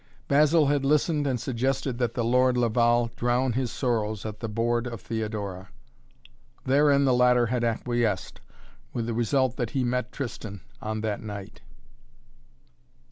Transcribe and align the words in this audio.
Basil 0.27 0.65
had 0.65 0.83
listened 0.83 1.27
and 1.27 1.39
suggested 1.39 1.99
that 1.99 2.15
the 2.15 2.23
Lord 2.25 2.57
Laval 2.57 3.11
drown 3.15 3.53
his 3.53 3.71
sorrows 3.71 4.25
at 4.25 4.39
the 4.39 4.49
board 4.49 4.87
of 4.87 4.99
Theodora. 4.99 5.69
Therein 6.65 7.05
the 7.05 7.13
latter 7.13 7.45
had 7.45 7.63
acquiesced, 7.63 8.41
with 8.93 9.05
the 9.05 9.13
result 9.13 9.57
that 9.57 9.69
he 9.77 9.83
met 9.83 10.11
Tristan 10.11 10.61
on 10.81 11.01
that 11.01 11.21
night. 11.21 11.61